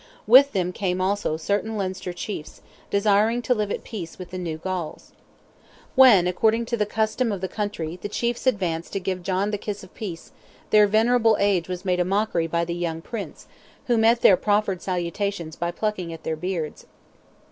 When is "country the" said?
7.47-8.09